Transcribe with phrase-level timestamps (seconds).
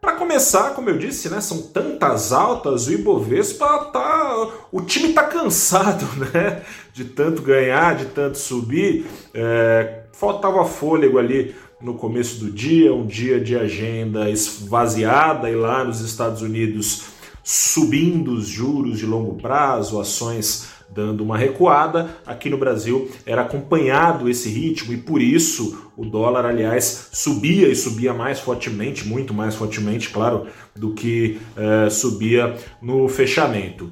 [0.00, 5.24] Para começar, como eu disse, né, são tantas altas, o Ibovespa tá, o time tá
[5.24, 9.04] cansado, né, de tanto ganhar, de tanto subir.
[9.34, 15.84] É, faltava fôlego ali no começo do dia, um dia de agenda esvaziada e lá
[15.84, 17.04] nos Estados Unidos
[17.44, 22.16] subindo os juros de longo prazo, ações dando uma recuada.
[22.24, 27.76] Aqui no Brasil era acompanhado esse ritmo e por isso o dólar, aliás, subia e
[27.76, 33.90] subia mais fortemente, muito mais fortemente, claro, do que eh, subia no fechamento.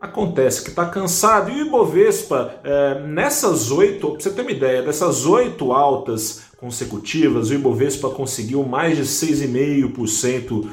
[0.00, 4.80] Acontece que está cansado e o Ibovespa, é, nessas oito, para você ter uma ideia,
[4.80, 10.68] dessas oito altas consecutivas, o Ibovespa conseguiu mais de 6,5%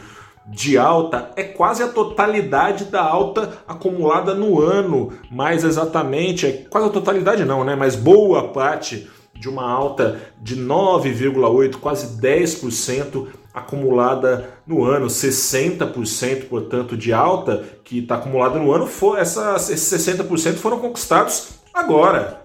[0.47, 6.85] de alta, é quase a totalidade da alta acumulada no ano, mais exatamente, é quase
[6.85, 7.75] a totalidade não, né?
[7.75, 16.97] Mas boa parte de uma alta de 9,8, quase 10% acumulada no ano, 60%, portanto,
[16.97, 22.43] de alta que está acumulada no ano, for, essa, esses 60% foram conquistados agora.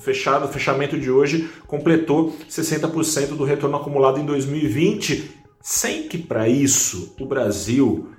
[0.00, 7.14] Fechado, fechamento de hoje completou 60% do retorno acumulado em 2020, sem que para isso
[7.20, 8.10] o Brasil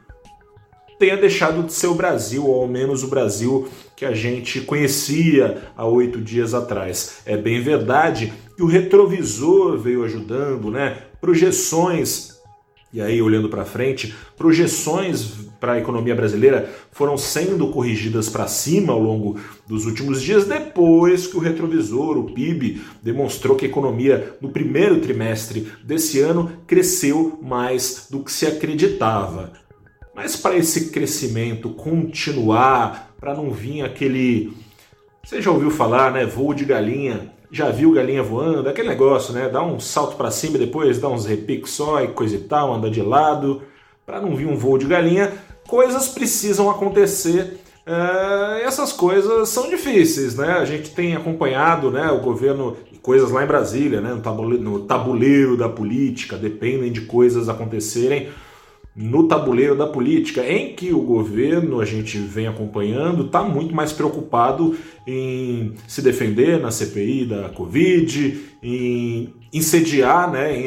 [1.00, 5.64] tenha deixado de ser o Brasil, ou ao menos o Brasil que a gente conhecia
[5.76, 7.22] há oito dias atrás.
[7.26, 10.98] É bem verdade que o retrovisor veio ajudando, né?
[11.20, 12.36] Projeções
[12.96, 18.94] e aí olhando para frente, projeções para a economia brasileira foram sendo corrigidas para cima
[18.94, 24.38] ao longo dos últimos dias, depois que o retrovisor, o PIB, demonstrou que a economia
[24.40, 29.52] no primeiro trimestre desse ano cresceu mais do que se acreditava.
[30.16, 34.54] Mas para esse crescimento continuar, para não vir aquele.
[35.22, 36.26] Você já ouviu falar, né?
[36.26, 39.50] Voo de galinha já viu galinha voando, aquele negócio, né?
[39.50, 42.74] Dá um salto para cima e depois dá uns repiques só e coisa e tal,
[42.74, 43.62] anda de lado,
[44.06, 45.32] para não vir um voo de galinha.
[45.68, 47.60] Coisas precisam acontecer.
[47.88, 50.54] Uh, essas coisas são difíceis, né?
[50.54, 54.80] A gente tem acompanhado, né, o governo coisas lá em Brasília, né, no tabuleiro, no
[54.80, 58.30] tabuleiro da política, dependem de coisas acontecerem
[58.96, 63.92] no tabuleiro da política, em que o governo, a gente vem acompanhando, está muito mais
[63.92, 70.58] preocupado em se defender na CPI da Covid, em, em sediar, né,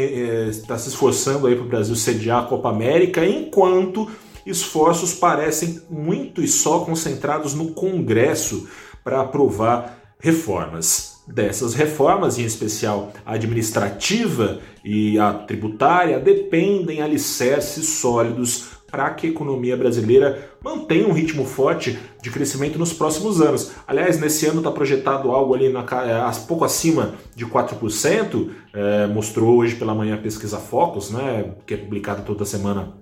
[0.48, 4.10] está se esforçando aí para o Brasil sediar a Copa América, enquanto
[4.44, 8.68] esforços parecem muito e só concentrados no Congresso
[9.02, 18.78] para aprovar reformas dessas reformas, em especial a administrativa e a tributária, dependem alicerces sólidos
[18.90, 23.72] para que a economia brasileira mantenha um ritmo forte de crescimento nos próximos anos.
[23.86, 29.58] Aliás, nesse ano está projetado algo ali na, é, pouco acima de 4%, é, mostrou
[29.58, 32.94] hoje pela manhã a pesquisa Focus, né, que é publicada toda semana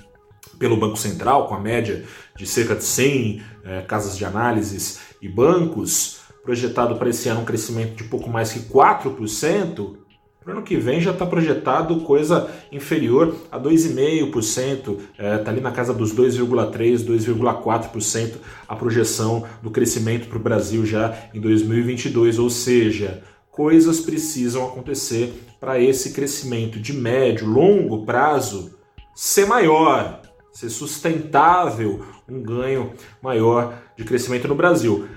[0.59, 2.05] pelo Banco Central, com a média
[2.37, 7.45] de cerca de 100 é, casas de análises e bancos projetado para esse ano um
[7.45, 9.97] crescimento de pouco mais que 4%,
[10.41, 15.51] para o ano que vem já está projetado coisa inferior a 2,5%, está é, tá
[15.51, 18.35] ali na casa dos 2,3%, 2,4%
[18.69, 25.35] a projeção do crescimento para o Brasil já em 2022, ou seja, coisas precisam acontecer
[25.59, 28.79] para esse crescimento de médio, longo prazo
[29.17, 30.23] ser maior,
[30.53, 35.09] ser sustentável, um ganho maior de crescimento no Brasil.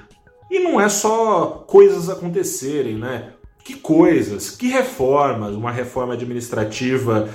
[0.50, 3.34] E não é só coisas acontecerem, né?
[3.70, 7.30] que coisas, que reformas, uma reforma administrativa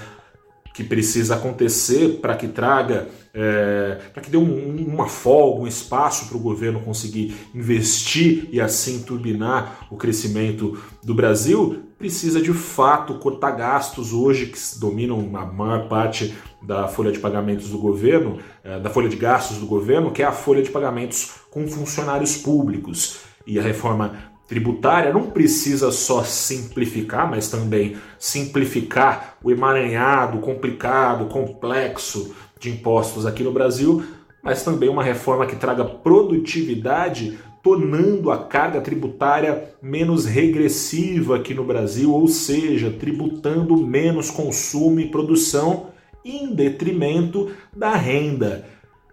[0.75, 6.27] que precisa acontecer para que traga, é, para que dê um, uma folga, um espaço
[6.27, 13.15] para o governo conseguir investir e assim turbinar o crescimento do Brasil, precisa de fato
[13.15, 18.79] cortar gastos hoje que dominam a maior parte da folha de pagamentos do governo, é,
[18.79, 23.21] da folha de gastos do governo, que é a folha de pagamentos com funcionários públicos.
[23.47, 32.35] E a reforma tributária não precisa só simplificar, mas também simplificar o emaranhado, complicado, complexo
[32.61, 34.05] de impostos aqui no Brasil,
[34.43, 41.65] mas também uma reforma que traga produtividade, tornando a carga tributária menos regressiva aqui no
[41.65, 45.87] Brasil, ou seja, tributando menos consumo e produção
[46.23, 48.69] em detrimento da renda.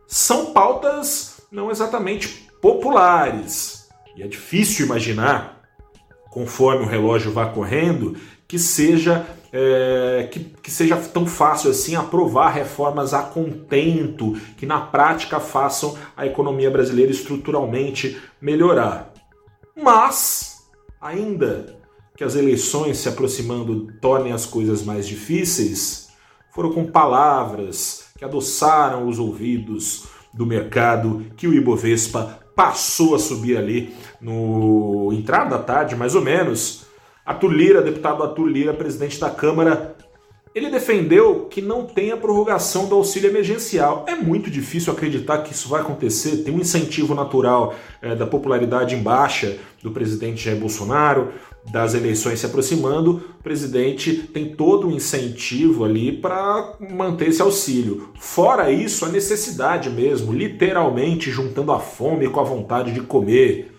[0.06, 3.88] São pautas não exatamente populares,
[4.18, 5.62] e é difícil imaginar,
[6.30, 8.18] conforme o relógio vá correndo,
[8.50, 14.80] que seja é, que, que, seja tão fácil assim aprovar reformas a contento, que na
[14.80, 19.14] prática façam a economia brasileira estruturalmente melhorar.
[19.76, 20.64] Mas,
[21.02, 21.76] ainda
[22.16, 26.10] que as eleições se aproximando tornem as coisas mais difíceis,
[26.54, 33.58] foram com palavras que adoçaram os ouvidos do mercado que o Ibovespa passou a subir
[33.58, 36.86] ali no entrada da tarde, mais ou menos.
[37.32, 39.96] Arthur Lira, deputado Arthur Lira, presidente da Câmara,
[40.54, 44.06] ele defendeu que não tenha prorrogação do auxílio emergencial.
[44.08, 46.44] É muito difícil acreditar que isso vai acontecer.
[46.44, 51.32] Tem um incentivo natural é, da popularidade em baixa do presidente Jair Bolsonaro
[51.70, 58.10] das eleições se aproximando, o presidente tem todo o incentivo ali para manter esse auxílio.
[58.20, 63.71] Fora isso, a necessidade mesmo, literalmente juntando a fome com a vontade de comer.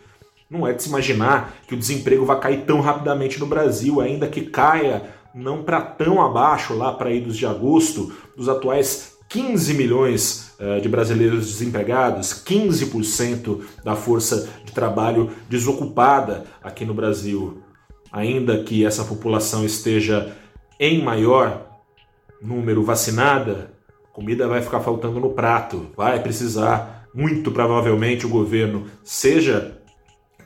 [0.52, 4.28] Não é de se imaginar que o desemprego vai cair tão rapidamente no Brasil, ainda
[4.28, 5.02] que caia
[5.34, 10.90] não para tão abaixo, lá para idos de agosto, dos atuais 15 milhões uh, de
[10.90, 17.62] brasileiros desempregados, 15% da força de trabalho desocupada aqui no Brasil.
[18.12, 20.36] Ainda que essa população esteja
[20.78, 21.80] em maior
[22.42, 23.72] número vacinada,
[24.12, 29.80] comida vai ficar faltando no prato, vai precisar, muito provavelmente, o governo, seja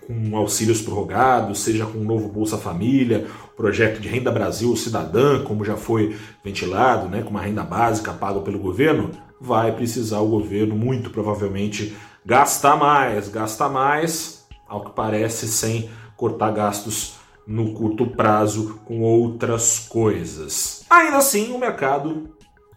[0.07, 3.27] com auxílios prorrogados, seja com o novo Bolsa Família,
[3.57, 8.41] projeto de Renda Brasil Cidadã, como já foi ventilado, né, com uma renda básica paga
[8.41, 9.11] pelo governo,
[9.41, 16.53] vai precisar o governo, muito provavelmente, gastar mais, gastar mais, ao que parece, sem cortar
[16.53, 17.15] gastos
[17.47, 20.85] no curto prazo com outras coisas.
[20.91, 22.29] Ainda assim, o mercado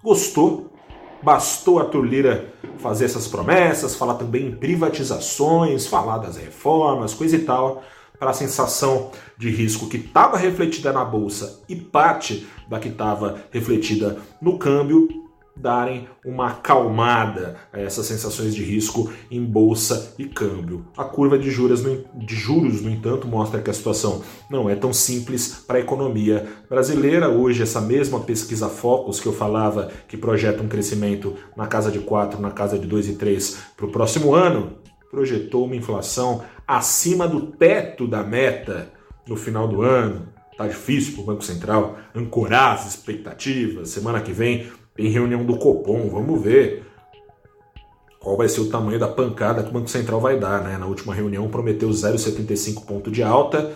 [0.04, 0.72] gostou.
[1.22, 7.40] Bastou a Turlira fazer essas promessas, falar também em privatizações, falar das reformas, coisa e
[7.40, 7.84] tal,
[8.18, 13.40] para a sensação de risco que estava refletida na bolsa e parte da que estava
[13.52, 15.29] refletida no câmbio
[15.60, 20.86] darem uma acalmada a essas sensações de risco em bolsa e câmbio.
[20.98, 24.76] A curva de juros, no, de juros, no entanto, mostra que a situação não é
[24.76, 27.30] tão simples para a economia brasileira.
[27.30, 32.00] Hoje, essa mesma pesquisa Focus que eu falava que projeta um crescimento na casa de
[32.00, 34.78] 4, na casa de 2 e 3 para o próximo ano,
[35.12, 38.92] projetou uma inflação acima do teto da meta
[39.28, 40.28] no final do ano.
[40.58, 43.90] Tá difícil para o Banco Central ancorar as expectativas.
[43.90, 46.86] Semana que vem tem reunião do Copom, vamos ver
[48.20, 50.62] qual vai ser o tamanho da pancada que o Banco Central vai dar.
[50.62, 50.78] Né?
[50.78, 53.72] Na última reunião prometeu 0,75 ponto de alta.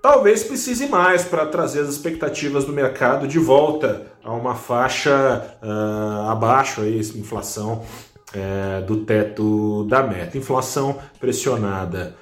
[0.00, 6.30] Talvez precise mais para trazer as expectativas do mercado de volta a uma faixa uh,
[6.30, 7.82] abaixo, aí, inflação
[8.32, 10.38] uh, do teto da meta.
[10.38, 12.14] Inflação pressionada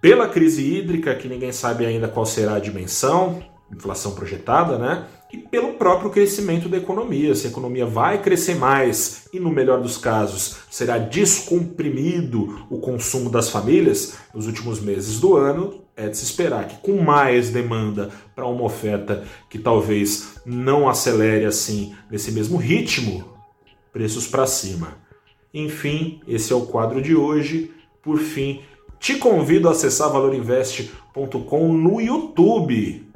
[0.00, 5.06] pela crise hídrica, que ninguém sabe ainda qual será a dimensão, inflação projetada, né?
[5.32, 7.34] E pelo próprio crescimento da economia.
[7.34, 13.30] Se a economia vai crescer mais e, no melhor dos casos, será descomprimido o consumo
[13.30, 18.10] das famílias nos últimos meses do ano, é de se esperar que, com mais demanda
[18.34, 23.24] para uma oferta que talvez não acelere assim nesse mesmo ritmo,
[23.92, 24.98] preços para cima.
[25.52, 27.70] Enfim, esse é o quadro de hoje.
[28.02, 28.62] Por fim,
[28.98, 33.09] te convido a acessar valorinvest.com no YouTube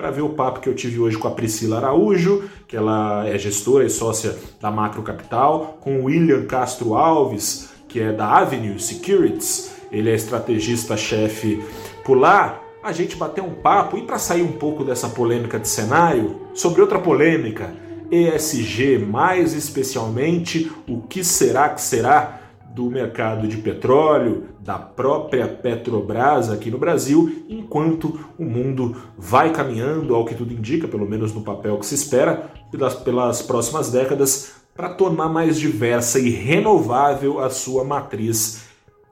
[0.00, 3.36] para ver o papo que eu tive hoje com a Priscila Araújo, que ela é
[3.36, 8.80] gestora e sócia da Macro Capital, com o William Castro Alves, que é da Avenue
[8.80, 11.62] Securities, ele é estrategista-chefe
[12.02, 12.62] por lá.
[12.82, 16.80] A gente bateu um papo e para sair um pouco dessa polêmica de cenário, sobre
[16.80, 17.70] outra polêmica,
[18.10, 22.39] ESG, mais especialmente o que será que será
[22.74, 30.14] do mercado de petróleo, da própria Petrobras aqui no Brasil, enquanto o mundo vai caminhando,
[30.14, 34.52] ao que tudo indica, pelo menos no papel que se espera, pelas, pelas próximas décadas,
[34.74, 38.64] para tornar mais diversa e renovável a sua matriz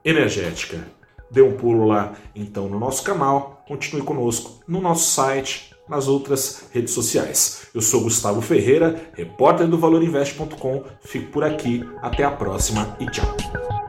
[0.03, 0.87] energética.
[1.29, 6.65] Dê um pulo lá então no nosso canal, continue conosco no nosso site, nas outras
[6.71, 7.63] redes sociais.
[7.73, 10.83] Eu sou Gustavo Ferreira, repórter do ValorInvest.com.
[11.01, 13.88] Fico por aqui, até a próxima e tchau.